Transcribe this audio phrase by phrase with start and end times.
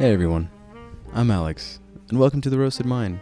[0.00, 0.48] Hey everyone,
[1.12, 3.20] I'm Alex, and welcome to The Roasted Mind,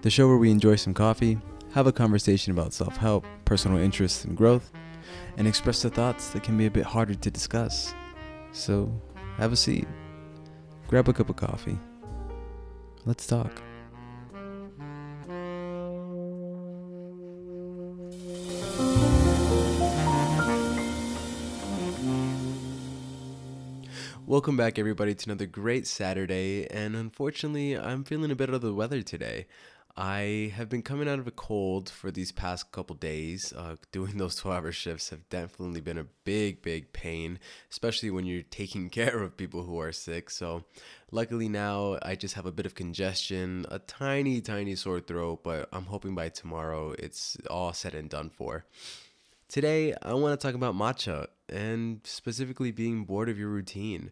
[0.00, 1.38] the show where we enjoy some coffee,
[1.74, 4.72] have a conversation about self help, personal interests, and growth,
[5.36, 7.92] and express the thoughts that can be a bit harder to discuss.
[8.52, 8.90] So,
[9.36, 9.86] have a seat,
[10.86, 11.78] grab a cup of coffee,
[13.04, 13.60] let's talk.
[24.28, 26.66] Welcome back, everybody, to another great Saturday.
[26.66, 29.46] And unfortunately, I'm feeling a bit of the weather today.
[29.96, 33.54] I have been coming out of a cold for these past couple days.
[33.56, 37.38] Uh, doing those 12 hour shifts have definitely been a big, big pain,
[37.70, 40.28] especially when you're taking care of people who are sick.
[40.28, 40.64] So,
[41.10, 45.70] luckily now I just have a bit of congestion, a tiny, tiny sore throat, but
[45.72, 48.66] I'm hoping by tomorrow it's all said and done for.
[49.48, 54.10] Today, I want to talk about matcha and specifically being bored of your routine.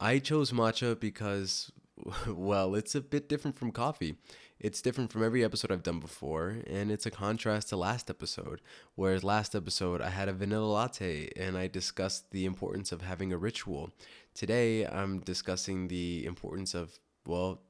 [0.00, 1.72] I chose matcha because,
[2.28, 4.16] well, it's a bit different from coffee.
[4.60, 8.60] It's different from every episode I've done before, and it's a contrast to last episode.
[8.96, 13.32] Whereas last episode, I had a vanilla latte and I discussed the importance of having
[13.32, 13.90] a ritual.
[14.34, 17.62] Today, I'm discussing the importance of, well,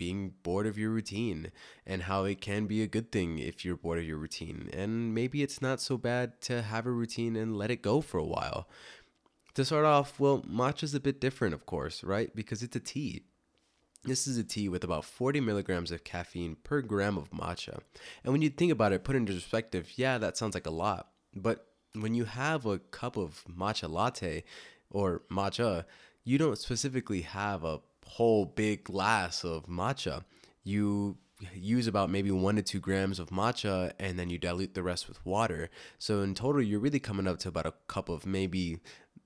[0.00, 1.52] being bored of your routine
[1.86, 4.70] and how it can be a good thing if you're bored of your routine.
[4.72, 8.16] And maybe it's not so bad to have a routine and let it go for
[8.16, 8.66] a while.
[9.56, 12.34] To start off, well, matcha is a bit different, of course, right?
[12.34, 13.24] Because it's a tea.
[14.04, 17.80] This is a tea with about 40 milligrams of caffeine per gram of matcha.
[18.24, 21.08] And when you think about it, put into perspective, yeah, that sounds like a lot.
[21.36, 24.44] But when you have a cup of matcha latte
[24.90, 25.84] or matcha,
[26.24, 27.80] you don't specifically have a
[28.10, 30.24] whole big glass of matcha,
[30.64, 31.16] you
[31.54, 35.08] use about maybe one to two grams of matcha and then you dilute the rest
[35.08, 35.70] with water.
[35.98, 38.80] So in total, you're really coming up to about a cup of maybe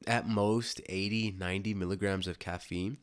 [0.07, 2.99] at most 80, 90 milligrams of caffeine.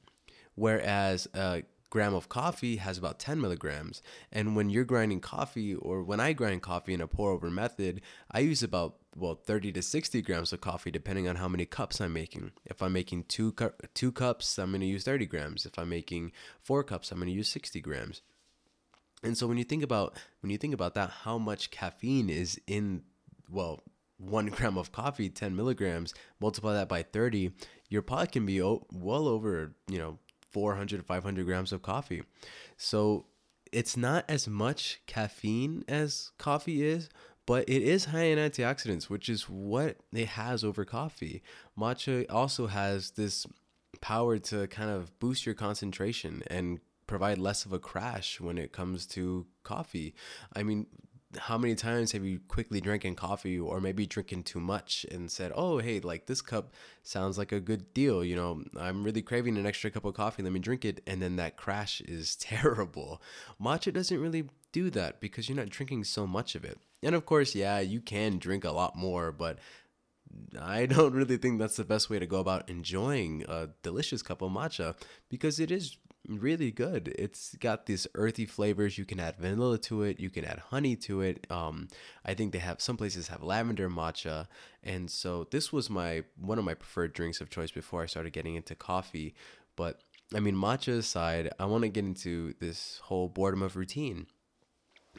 [0.55, 4.01] Whereas a gram of coffee has about 10 milligrams.
[4.31, 8.01] And when you're grinding coffee, or when I grind coffee in a pour over method,
[8.31, 11.99] I use about well 30 to 60 grams of coffee depending on how many cups
[11.99, 12.51] i'm making.
[12.65, 15.65] If i'm making two cu- two cups i'm going to use 30 grams.
[15.65, 16.31] If i'm making
[16.63, 18.21] four cups i'm going to use 60 grams.
[19.21, 22.59] And so when you think about when you think about that how much caffeine is
[22.67, 23.03] in
[23.49, 23.81] well
[24.17, 27.51] one gram of coffee 10 milligrams multiply that by 30
[27.89, 30.19] your pot can be well over you know
[30.51, 32.23] 400 500 grams of coffee
[32.77, 33.25] so
[33.71, 37.09] it's not as much caffeine as coffee is
[37.45, 41.41] but it is high in antioxidants, which is what it has over coffee.
[41.77, 43.45] Matcha also has this
[43.99, 48.71] power to kind of boost your concentration and provide less of a crash when it
[48.71, 50.13] comes to coffee.
[50.55, 50.87] I mean,
[51.37, 55.51] how many times have you quickly drinking coffee or maybe drinking too much and said,
[55.55, 59.57] "Oh, hey, like this cup sounds like a good deal, you know, I'm really craving
[59.57, 63.21] an extra cup of coffee, let me drink it." And then that crash is terrible.
[63.61, 66.79] Matcha doesn't really do that because you're not drinking so much of it.
[67.03, 69.59] And of course, yeah, you can drink a lot more, but
[70.59, 74.41] I don't really think that's the best way to go about enjoying a delicious cup
[74.41, 74.95] of matcha
[75.29, 77.13] because it is really good.
[77.17, 78.97] It's got these earthy flavors.
[78.97, 80.19] You can add vanilla to it.
[80.19, 81.47] You can add honey to it.
[81.49, 81.87] Um,
[82.25, 84.47] I think they have some places have lavender matcha,
[84.83, 88.33] and so this was my one of my preferred drinks of choice before I started
[88.33, 89.35] getting into coffee.
[89.75, 90.01] But
[90.35, 94.27] I mean, matcha aside, I want to get into this whole boredom of routine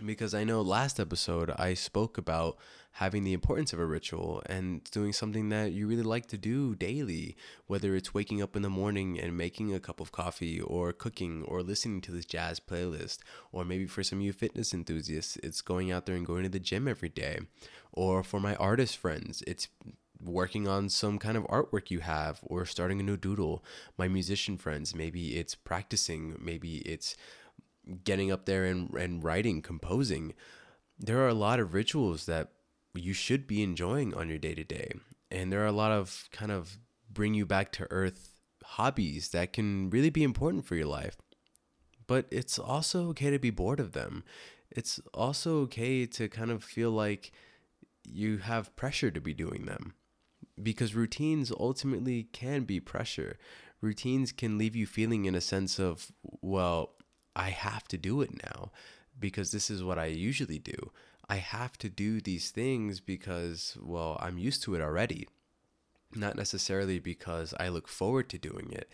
[0.06, 2.56] because I know last episode I spoke about
[2.96, 6.74] having the importance of a ritual and doing something that you really like to do
[6.74, 7.36] daily,
[7.66, 11.42] whether it's waking up in the morning and making a cup of coffee, or cooking,
[11.44, 13.18] or listening to this jazz playlist,
[13.50, 16.48] or maybe for some of you fitness enthusiasts, it's going out there and going to
[16.50, 17.38] the gym every day,
[17.92, 19.68] or for my artist friends, it's
[20.24, 23.64] working on some kind of artwork you have or starting a new doodle.
[23.98, 27.16] My musician friends, maybe it's practicing, maybe it's
[28.04, 30.34] getting up there and, and writing, composing.
[30.98, 32.52] There are a lot of rituals that
[32.94, 34.92] you should be enjoying on your day to day.
[35.30, 36.78] And there are a lot of kind of
[37.10, 38.34] bring you back to earth
[38.64, 41.16] hobbies that can really be important for your life.
[42.06, 44.24] But it's also okay to be bored of them.
[44.70, 47.32] It's also okay to kind of feel like
[48.04, 49.94] you have pressure to be doing them
[50.60, 53.38] because routines ultimately can be pressure.
[53.80, 56.94] Routines can leave you feeling in a sense of, well,
[57.34, 58.70] I have to do it now
[59.18, 60.90] because this is what I usually do.
[61.28, 65.28] I have to do these things because, well, I'm used to it already.
[66.14, 68.90] Not necessarily because I look forward to doing it.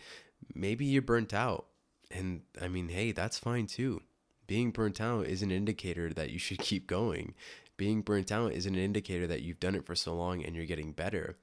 [0.53, 1.65] Maybe you're burnt out.
[2.11, 4.01] And I mean, hey, that's fine too.
[4.47, 7.33] Being burnt out is an indicator that you should keep going.
[7.77, 10.65] Being burnt out is an indicator that you've done it for so long and you're
[10.65, 11.37] getting better.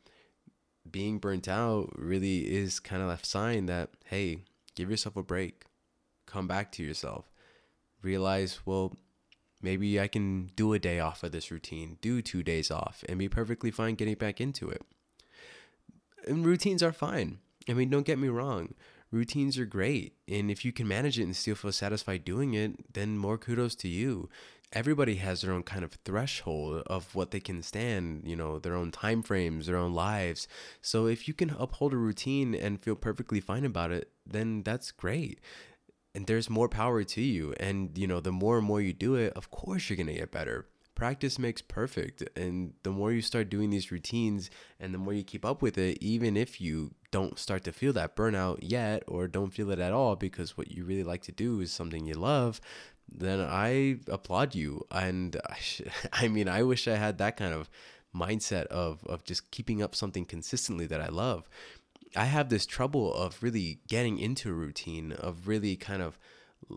[0.90, 4.38] Being burnt out really is kind of a sign that, hey,
[4.74, 5.64] give yourself a break.
[6.26, 7.30] Come back to yourself.
[8.02, 8.96] Realize, well,
[9.62, 13.18] maybe I can do a day off of this routine, do two days off, and
[13.18, 14.82] be perfectly fine getting back into it.
[16.26, 17.38] And routines are fine.
[17.68, 18.74] I mean, don't get me wrong.
[19.10, 20.14] Routines are great.
[20.28, 23.74] And if you can manage it and still feel satisfied doing it, then more kudos
[23.76, 24.28] to you
[24.72, 28.74] everybody has their own kind of threshold of what they can stand you know their
[28.74, 30.48] own time frames their own lives
[30.80, 34.90] so if you can uphold a routine and feel perfectly fine about it then that's
[34.90, 35.40] great
[36.16, 39.14] and there's more power to you and you know the more and more you do
[39.14, 40.66] it of course you're going to get better
[40.96, 45.22] practice makes perfect and the more you start doing these routines and the more you
[45.22, 49.28] keep up with it even if you don't start to feel that burnout yet or
[49.28, 52.14] don't feel it at all because what you really like to do is something you
[52.14, 52.60] love
[53.08, 54.84] then I applaud you.
[54.90, 55.56] And I,
[56.12, 57.70] I mean, I wish I had that kind of
[58.14, 61.48] mindset of, of just keeping up something consistently that I love.
[62.14, 66.18] I have this trouble of really getting into a routine, of really kind of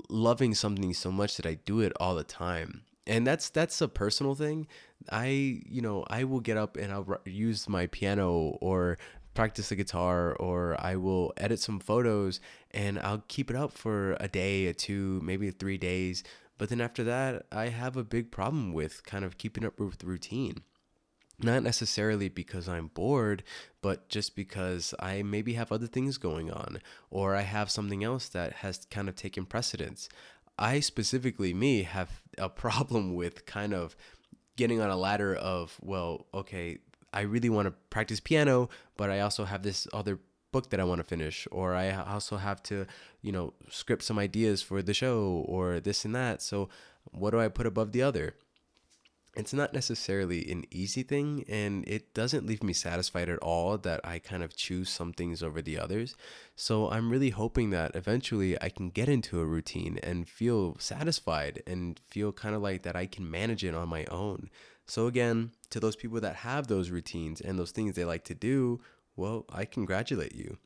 [0.10, 2.84] loving something so much that I do it all the time.
[3.08, 4.68] And that's that's a personal thing.
[5.12, 5.28] I,
[5.68, 8.98] you know, I will get up and I'll use my piano or
[9.34, 12.40] practice the guitar or I will edit some photos
[12.72, 16.24] and I'll keep it up for a day, a two, maybe three days.
[16.58, 20.00] But then after that, I have a big problem with kind of keeping up with
[20.00, 20.64] the routine.
[21.42, 23.44] Not necessarily because I'm bored,
[23.82, 28.28] but just because I maybe have other things going on or I have something else
[28.30, 30.10] that has kind of taken precedence.
[30.58, 33.96] I specifically, me, have a problem with kind of
[34.58, 36.80] getting on a ladder of, well, okay,
[37.14, 40.20] I really want to practice piano, but I also have this other
[40.52, 42.86] book that I want to finish, or I also have to,
[43.22, 46.42] you know, script some ideas for the show, or this and that.
[46.42, 46.70] So,
[47.12, 48.36] what do I put above the other?
[49.36, 54.02] It's not necessarily an easy thing, and it doesn't leave me satisfied at all that
[54.04, 56.16] I kind of choose some things over the others.
[56.56, 61.62] So, I'm really hoping that eventually I can get into a routine and feel satisfied
[61.68, 64.50] and feel kind of like that I can manage it on my own.
[64.88, 68.36] So, again, to those people that have those routines and those things they like to
[68.36, 68.82] do,
[69.16, 70.58] well, I congratulate you.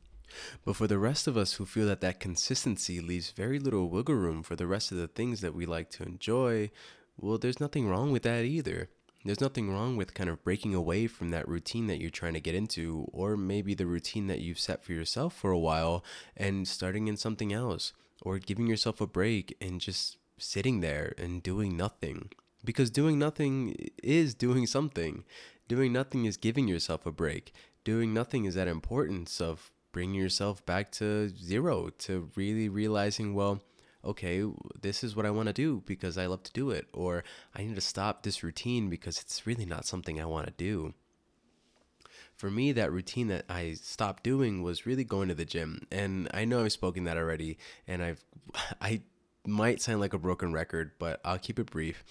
[0.63, 4.15] But for the rest of us who feel that that consistency leaves very little wiggle
[4.15, 6.71] room for the rest of the things that we like to enjoy,
[7.17, 8.89] well, there's nothing wrong with that either.
[9.25, 12.41] There's nothing wrong with kind of breaking away from that routine that you're trying to
[12.41, 16.03] get into, or maybe the routine that you've set for yourself for a while
[16.35, 21.41] and starting in something else, or giving yourself a break and just sitting there and
[21.41, 22.29] doing nothing
[22.63, 25.23] because doing nothing is doing something.
[25.67, 27.53] Doing nothing is giving yourself a break.
[27.83, 33.61] Doing nothing is that importance of bringing yourself back to zero, to really realizing, well,
[34.03, 34.43] okay,
[34.81, 37.23] this is what I want to do because I love to do it, or
[37.55, 40.93] I need to stop this routine because it's really not something I want to do.
[42.35, 46.29] For me, that routine that I stopped doing was really going to the gym, and
[46.33, 47.57] I know I've spoken that already,
[47.87, 48.23] and I've
[48.81, 49.01] I
[49.45, 52.03] might sound like a broken record, but I'll keep it brief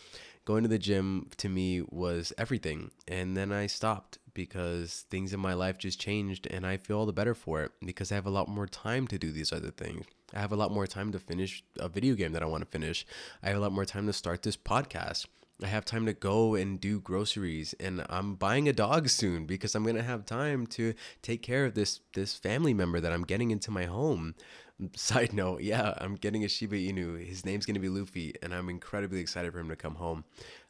[0.45, 2.91] going to the gym to me was everything.
[3.07, 7.07] And then I stopped because things in my life just changed and I feel all
[7.07, 9.71] the better for it because I have a lot more time to do these other
[9.71, 10.07] things.
[10.35, 12.71] I have a lot more time to finish a video game that I want to
[12.71, 13.07] finish.
[13.43, 15.27] I have a lot more time to start this podcast.
[15.63, 19.75] I have time to go and do groceries and I'm buying a dog soon because
[19.75, 23.25] I'm going to have time to take care of this this family member that I'm
[23.25, 24.35] getting into my home.
[24.97, 27.25] Side note, yeah, I'm getting a Shiba Inu.
[27.25, 30.25] His name's gonna be Luffy, and I'm incredibly excited for him to come home.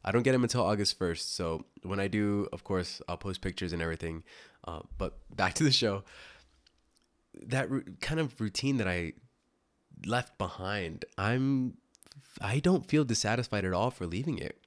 [0.04, 3.40] I don't get him until August 1st, so when I do, of course, I'll post
[3.40, 4.24] pictures and everything.
[4.64, 6.04] Uh, but back to the show.
[7.46, 7.68] That
[8.00, 9.14] kind of routine that I
[10.06, 11.76] left behind, I'm,
[12.40, 14.58] I don't feel dissatisfied at all for leaving it.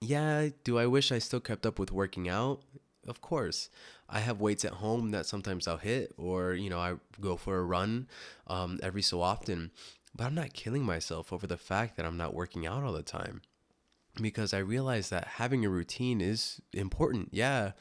[0.00, 2.62] Yeah, do I wish I still kept up with working out?
[3.06, 3.68] Of course.
[4.08, 7.58] I have weights at home that sometimes I'll hit, or you know, I go for
[7.58, 8.08] a run
[8.46, 9.70] um, every so often.
[10.14, 13.02] But I'm not killing myself over the fact that I'm not working out all the
[13.02, 13.40] time
[14.20, 17.28] because I realize that having a routine is important.
[17.32, 17.72] Yeah.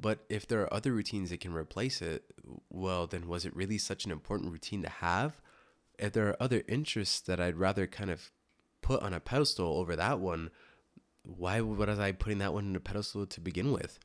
[0.00, 2.24] But if there are other routines that can replace it,
[2.70, 5.40] well, then was it really such an important routine to have?
[5.98, 8.30] If there are other interests that I'd rather kind of
[8.82, 10.50] put on a pedestal over that one,
[11.22, 13.98] why was I putting that one on a pedestal to begin with?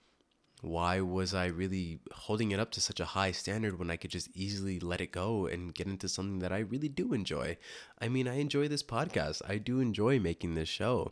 [0.64, 4.12] why was I really holding it up to such a high standard when I could
[4.12, 7.58] just easily let it go and get into something that I really do enjoy?
[8.00, 9.42] I mean, I enjoy this podcast.
[9.46, 11.12] I do enjoy making this show.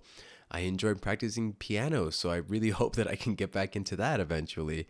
[0.49, 4.21] I enjoy practicing piano, so I really hope that I can get back into that
[4.21, 4.87] eventually.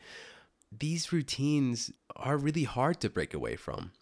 [0.72, 3.94] These routines are really hard to break away from.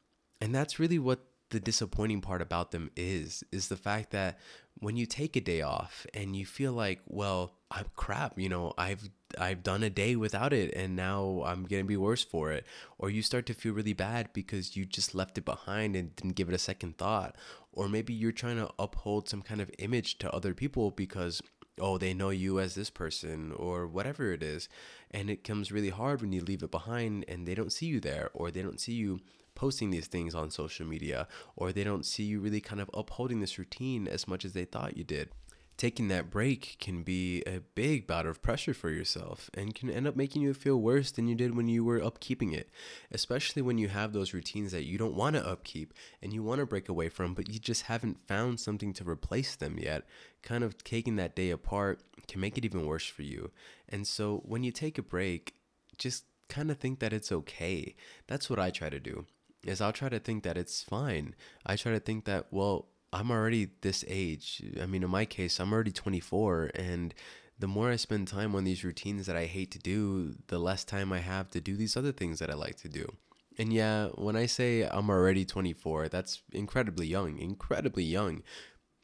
[0.41, 4.37] And that's really what the disappointing part about them is is the fact that
[4.79, 8.73] when you take a day off and you feel like, well, I'm crap, you know,
[8.77, 12.65] I've I've done a day without it and now I'm to be worse for it.
[12.97, 16.35] Or you start to feel really bad because you just left it behind and didn't
[16.35, 17.35] give it a second thought.
[17.73, 21.41] Or maybe you're trying to uphold some kind of image to other people because
[21.79, 24.69] oh they know you as this person or whatever it is.
[25.11, 27.99] And it comes really hard when you leave it behind and they don't see you
[27.99, 29.19] there or they don't see you
[29.59, 33.41] posting these things on social media, or they don't see you really kind of upholding
[33.41, 35.29] this routine as much as they thought you did.
[35.75, 40.07] Taking that break can be a big bout of pressure for yourself and can end
[40.07, 42.69] up making you feel worse than you did when you were upkeeping it,
[43.11, 46.61] especially when you have those routines that you don't want to upkeep and you want
[46.61, 50.03] to break away from, but you just haven't found something to replace them yet.
[50.41, 53.51] Kind of taking that day apart can make it even worse for you.
[53.89, 55.55] And so when you take a break,
[55.97, 57.95] just kind of think that it's okay.
[58.27, 59.25] That's what I try to do
[59.63, 61.35] is I'll try to think that it's fine.
[61.65, 64.63] I try to think that, well, I'm already this age.
[64.81, 67.13] I mean, in my case, I'm already 24, and
[67.57, 70.83] the more I spend time on these routines that I hate to do, the less
[70.83, 73.11] time I have to do these other things that I like to do.
[73.57, 78.43] And yeah, when I say I'm already 24, that's incredibly young, incredibly young,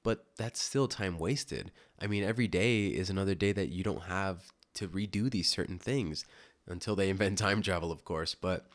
[0.03, 1.71] but that's still time wasted.
[1.99, 5.77] I mean, every day is another day that you don't have to redo these certain
[5.77, 6.23] things
[6.67, 8.33] until they invent time travel, of course.
[8.35, 8.67] But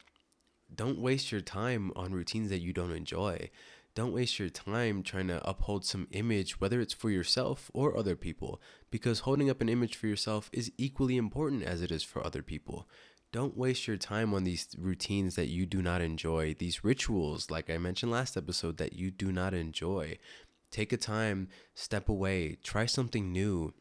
[0.75, 3.51] don't waste your time on routines that you don't enjoy.
[3.95, 8.15] Don't waste your time trying to uphold some image, whether it's for yourself or other
[8.15, 8.61] people,
[8.91, 12.43] because holding up an image for yourself is equally important as it is for other
[12.43, 12.89] people.
[13.33, 17.69] Don't waste your time on these routines that you do not enjoy, these rituals, like
[17.69, 20.19] I mentioned last episode, that you do not enjoy.
[20.71, 23.73] Take a time, step away, try something new,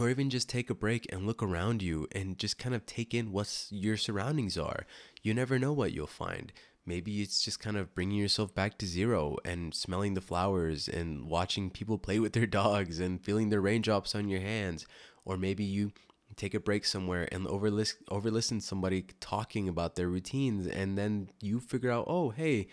[0.00, 3.14] or even just take a break and look around you and just kind of take
[3.14, 4.86] in what your surroundings are.
[5.22, 6.52] You never know what you'll find.
[6.84, 11.28] Maybe it's just kind of bringing yourself back to zero and smelling the flowers and
[11.28, 14.86] watching people play with their dogs and feeling the raindrops on your hands.
[15.24, 15.92] Or maybe you
[16.34, 21.60] take a break somewhere and over listen somebody talking about their routines and then you
[21.60, 22.68] figure out, "Oh, hey,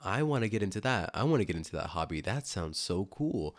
[0.00, 1.10] I want to get into that.
[1.14, 2.20] I want to get into that hobby.
[2.20, 3.56] That sounds so cool."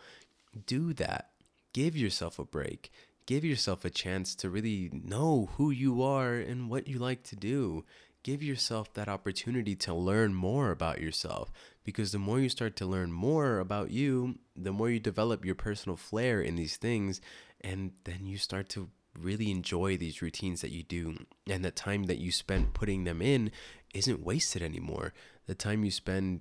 [0.66, 1.30] Do that
[1.72, 2.90] give yourself a break.
[3.26, 7.36] Give yourself a chance to really know who you are and what you like to
[7.36, 7.84] do.
[8.22, 11.50] Give yourself that opportunity to learn more about yourself
[11.84, 15.54] because the more you start to learn more about you, the more you develop your
[15.54, 17.20] personal flair in these things,
[17.60, 21.16] and then you start to really enjoy these routines that you do.
[21.48, 23.50] And the time that you spend putting them in
[23.94, 25.14] isn't wasted anymore.
[25.46, 26.40] The time you spend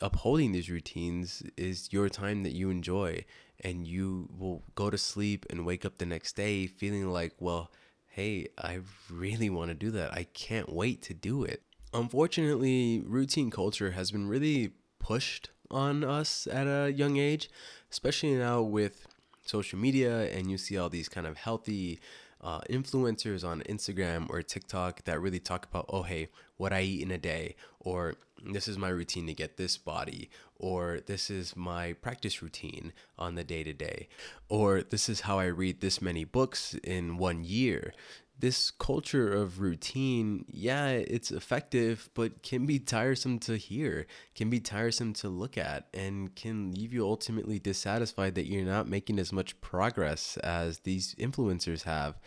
[0.00, 3.24] upholding these routines is your time that you enjoy
[3.62, 7.70] and you will go to sleep and wake up the next day feeling like well
[8.08, 10.12] hey i really want to do that.
[10.12, 11.62] I can't wait to do it.
[11.92, 17.50] Unfortunately routine culture has been really pushed on us at a young age
[17.90, 19.06] especially now with
[19.44, 22.00] social media and you see all these kind of healthy
[22.40, 27.02] uh, influencers on Instagram or TikTok that really talk about, oh, hey, what I eat
[27.02, 31.56] in a day, or this is my routine to get this body, or this is
[31.56, 34.08] my practice routine on the day to day,
[34.48, 37.92] or this is how I read this many books in one year
[38.40, 44.60] this culture of routine, yeah, it's effective, but can be tiresome to hear, can be
[44.60, 49.32] tiresome to look at, and can leave you ultimately dissatisfied that you're not making as
[49.32, 52.18] much progress as these influencers have.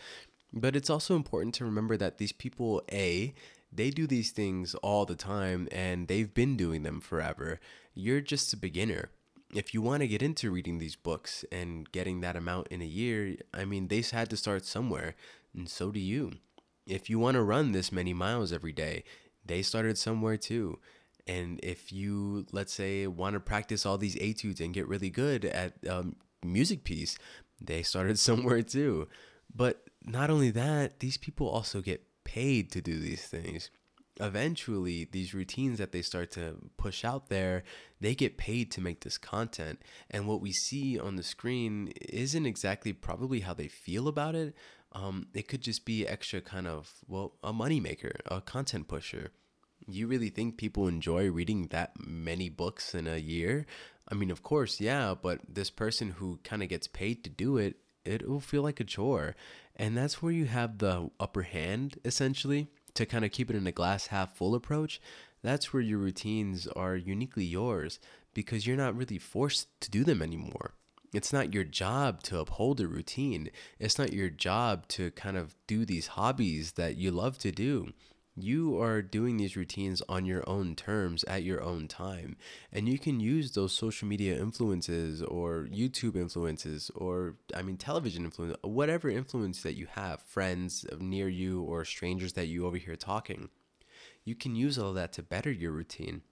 [0.52, 3.32] But it's also important to remember that these people, A,
[3.72, 7.58] they do these things all the time and they've been doing them forever.
[7.94, 9.10] You're just a beginner
[9.52, 12.86] if you want to get into reading these books and getting that amount in a
[12.86, 15.14] year, I mean, they had to start somewhere,
[15.54, 16.32] and so do you.
[16.86, 19.04] If you want to run this many miles every day,
[19.44, 20.78] they started somewhere too.
[21.26, 25.44] And if you, let's say, want to practice all these etudes and get really good
[25.44, 27.16] at um, music piece,
[27.60, 29.08] they started somewhere too.
[29.54, 32.02] But not only that, these people also get
[32.34, 33.70] paid to do these things
[34.20, 37.62] eventually these routines that they start to push out there
[38.00, 39.80] they get paid to make this content.
[40.10, 44.54] And what we see on the screen isn't exactly probably how they feel about it.
[44.90, 49.30] Um, it could just be extra kind of well a moneymaker a content pusher.
[49.86, 53.66] You really think people enjoy reading that many books in a year?
[54.08, 57.56] I mean of course yeah but this person who kind of gets paid to do
[57.56, 59.36] it it will feel like a chore
[59.82, 63.66] and that's where you have the upper hand essentially to kind of keep it in
[63.66, 65.00] a glass half full approach,
[65.42, 67.98] that's where your routines are uniquely yours
[68.32, 70.74] because you're not really forced to do them anymore.
[71.12, 73.50] It's not your job to uphold a routine.
[73.80, 77.92] It's not your job to kind of do these hobbies that you love to do.
[78.34, 82.36] You are doing these routines on your own terms at your own time.
[82.72, 88.24] And you can use those social media influences or YouTube influences or, I mean, television
[88.24, 93.50] influence, whatever influence that you have, friends near you or strangers that you overhear talking.
[94.24, 96.22] You can use all that to better your routine.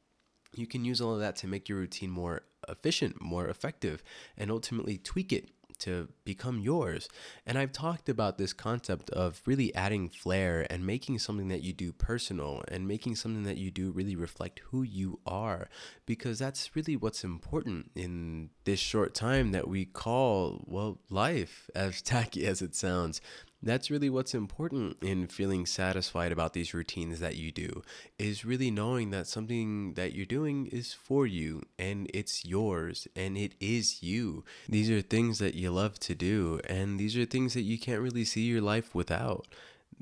[0.55, 4.03] You can use all of that to make your routine more efficient, more effective,
[4.37, 7.09] and ultimately tweak it to become yours.
[7.47, 11.73] And I've talked about this concept of really adding flair and making something that you
[11.73, 15.69] do personal and making something that you do really reflect who you are
[16.07, 22.03] because that's really what's important in this short time that we call, well, life, as
[22.03, 23.21] tacky as it sounds
[23.63, 27.83] that's really what's important in feeling satisfied about these routines that you do
[28.19, 33.37] is really knowing that something that you're doing is for you and it's yours and
[33.37, 34.45] it is you.
[34.69, 38.01] These are things that you love to do and these are things that you can't
[38.01, 39.47] really see your life without.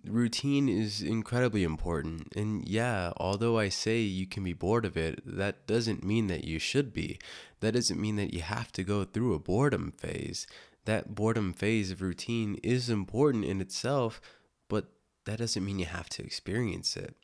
[0.06, 5.20] Routine is incredibly important and yeah although i say you can be bored of it
[5.26, 7.18] that doesn't mean that you should be.
[7.60, 10.46] That doesn't mean that you have to go through a boredom phase
[10.88, 14.22] that boredom phase of routine is important in itself,
[14.70, 14.86] but
[15.26, 17.14] that doesn't mean you have to experience it.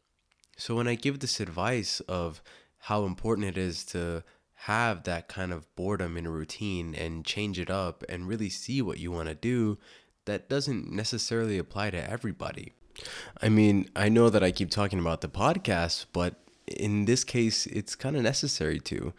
[0.58, 2.42] So when I give this advice of
[2.76, 7.58] how important it is to have that kind of boredom in a routine and change
[7.58, 9.78] it up and really see what you want to do,
[10.26, 12.74] that doesn't necessarily apply to everybody.
[13.40, 17.66] I mean, I know that I keep talking about the podcast, but in this case,
[17.66, 19.12] it's kind of necessary to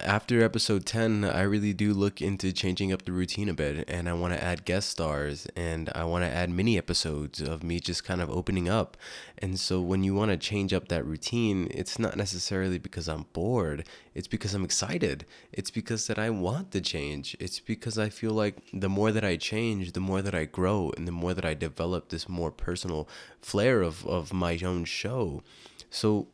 [0.00, 4.08] after episode 10, I really do look into changing up the routine a bit and
[4.08, 7.80] I want to add guest stars and I want to add mini episodes of me
[7.80, 8.96] just kind of opening up.
[9.38, 13.26] And so when you want to change up that routine, it's not necessarily because I'm
[13.32, 15.24] bored, it's because I'm excited.
[15.52, 17.36] It's because that I want to change.
[17.40, 20.92] It's because I feel like the more that I change, the more that I grow
[20.96, 23.08] and the more that I develop this more personal
[23.40, 25.42] flair of of my own show.
[25.90, 26.28] So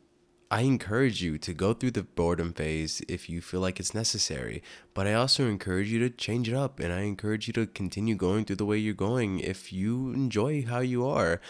[0.51, 4.61] I encourage you to go through the boredom phase if you feel like it's necessary,
[4.93, 8.15] but I also encourage you to change it up and I encourage you to continue
[8.15, 11.41] going through the way you're going if you enjoy how you are.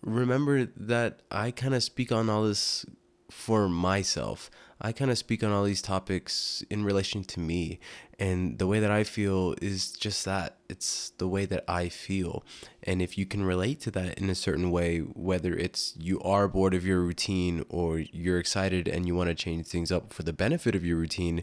[0.00, 2.86] Remember that I kind of speak on all this
[3.30, 4.50] for myself.
[4.80, 7.80] I kind of speak on all these topics in relation to me.
[8.18, 12.44] And the way that I feel is just that it's the way that I feel.
[12.82, 16.46] And if you can relate to that in a certain way, whether it's you are
[16.46, 20.22] bored of your routine or you're excited and you want to change things up for
[20.22, 21.42] the benefit of your routine,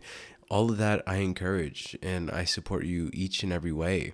[0.50, 4.14] all of that I encourage and I support you each and every way.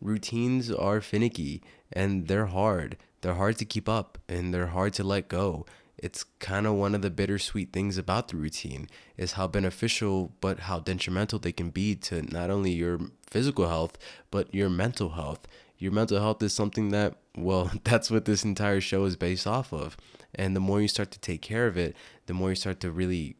[0.00, 2.96] Routines are finicky and they're hard.
[3.20, 5.66] They're hard to keep up and they're hard to let go
[6.02, 10.60] it's kind of one of the bittersweet things about the routine is how beneficial but
[10.60, 13.98] how detrimental they can be to not only your physical health
[14.30, 15.46] but your mental health.
[15.78, 19.72] Your mental health is something that well that's what this entire show is based off
[19.72, 19.96] of.
[20.34, 21.94] And the more you start to take care of it
[22.26, 23.36] the more you start to really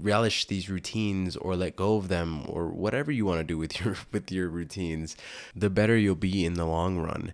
[0.00, 3.80] relish these routines or let go of them or whatever you want to do with
[3.84, 5.16] your with your routines
[5.54, 7.32] the better you'll be in the long run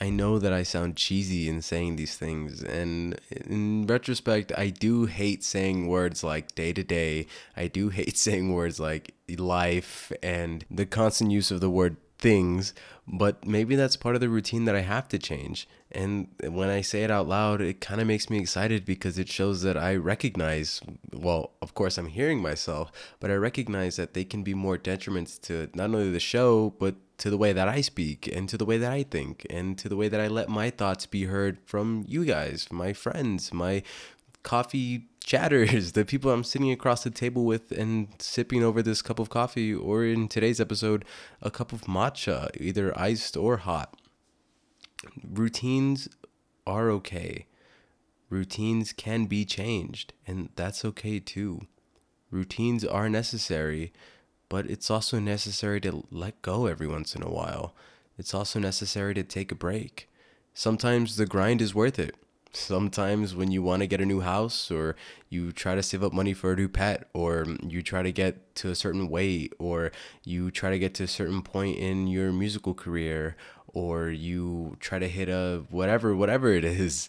[0.00, 5.06] i know that i sound cheesy in saying these things and in retrospect i do
[5.06, 10.64] hate saying words like day to day i do hate saying words like life and
[10.70, 12.72] the constant use of the word things,
[13.06, 15.68] but maybe that's part of the routine that I have to change.
[15.94, 19.28] And when I say it out loud, it kind of makes me excited because it
[19.28, 20.80] shows that I recognize,
[21.12, 25.40] well, of course, I'm hearing myself, but I recognize that they can be more detriments
[25.42, 28.64] to not only the show, but to the way that I speak and to the
[28.64, 31.58] way that I think and to the way that I let my thoughts be heard
[31.64, 33.84] from you guys, my friends, my
[34.42, 39.18] coffee chatters, the people I'm sitting across the table with and sipping over this cup
[39.18, 41.04] of coffee, or in today's episode,
[41.40, 43.96] a cup of matcha, either iced or hot.
[45.22, 46.08] Routines
[46.66, 47.46] are okay.
[48.30, 51.66] Routines can be changed, and that's okay too.
[52.30, 53.92] Routines are necessary,
[54.48, 57.74] but it's also necessary to let go every once in a while.
[58.18, 60.08] It's also necessary to take a break.
[60.52, 62.16] Sometimes the grind is worth it
[62.56, 64.96] sometimes when you want to get a new house or
[65.28, 68.54] you try to save up money for a new pet or you try to get
[68.54, 69.92] to a certain weight or
[70.24, 73.36] you try to get to a certain point in your musical career
[73.74, 77.08] or you try to hit a whatever whatever it is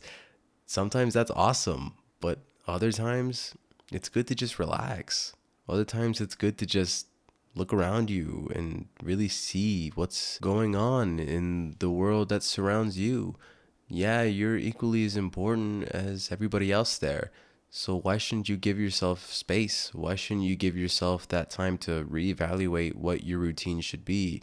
[0.65, 3.53] sometimes that's awesome but other times
[3.91, 5.33] it's good to just relax
[5.69, 7.07] other times it's good to just
[7.55, 13.35] look around you and really see what's going on in the world that surrounds you
[13.87, 17.31] yeah, you're equally as important as everybody else there.
[17.69, 19.93] So why shouldn't you give yourself space?
[19.93, 24.41] Why shouldn't you give yourself that time to reevaluate what your routine should be?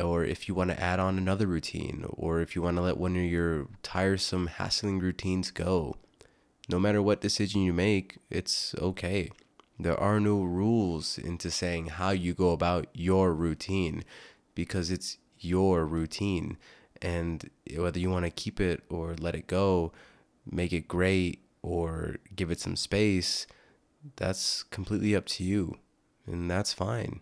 [0.00, 2.96] Or if you want to add on another routine, or if you want to let
[2.96, 5.96] one of your tiresome, hassling routines go.
[6.68, 9.30] no matter what decision you make, it's okay.
[9.78, 14.04] There are no rules into saying how you go about your routine
[14.54, 16.56] because it's your routine.
[17.00, 19.92] And whether you want to keep it or let it go,
[20.50, 23.46] make it great or give it some space,
[24.16, 25.78] that's completely up to you.
[26.26, 27.20] And that's fine.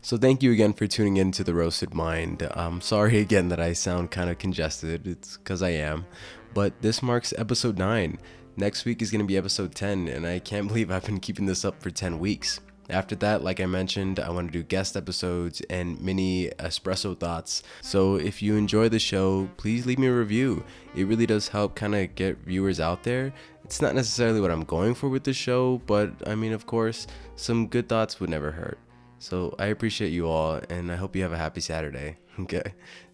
[0.00, 2.48] So thank you again for tuning in to the Roasted Mind.
[2.52, 5.06] I'm sorry again that I sound kind of congested.
[5.06, 6.06] It's because I am.
[6.54, 8.18] But this marks episode 9.
[8.56, 11.46] Next week is going to be episode 10, and I can't believe I've been keeping
[11.46, 12.60] this up for 10 weeks.
[12.90, 17.62] After that, like I mentioned, I want to do guest episodes and mini espresso thoughts.
[17.82, 20.64] So if you enjoy the show, please leave me a review.
[20.96, 23.34] It really does help kind of get viewers out there.
[23.62, 27.06] It's not necessarily what I'm going for with the show, but I mean, of course,
[27.36, 28.78] some good thoughts would never hurt.
[29.18, 32.16] So I appreciate you all, and I hope you have a happy Saturday.
[32.38, 32.62] Okay,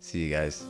[0.01, 0.67] see you guys.